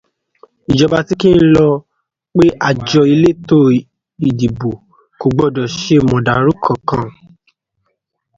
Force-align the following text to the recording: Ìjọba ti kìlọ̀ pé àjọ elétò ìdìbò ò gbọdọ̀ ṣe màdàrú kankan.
Ìjọba 0.71 0.99
ti 1.07 1.13
kìlọ̀ 1.21 1.73
pé 2.35 2.45
àjọ 2.69 3.01
elétò 3.13 3.57
ìdìbò 4.27 4.71
ò 5.23 5.27
gbọdọ̀ 5.33 5.65
ṣe 5.79 5.95
màdàrú 6.09 6.51
kankan. 6.65 7.05